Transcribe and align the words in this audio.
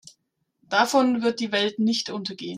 Davon 0.63 1.21
wird 1.21 1.39
die 1.39 1.51
Welt 1.51 1.77
nicht 1.77 2.09
untergehen. 2.09 2.49